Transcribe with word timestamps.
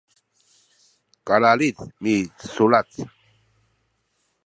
kalalid 1.27 1.77
misulac 2.01 2.91